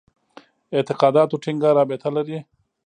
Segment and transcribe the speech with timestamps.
[0.75, 2.39] اعتقاداتو ټینګه رابطه لري.